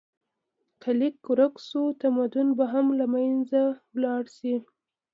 [0.81, 3.61] که لیک ورک شو، تمدن به هم له منځه
[4.01, 4.55] لاړ شي.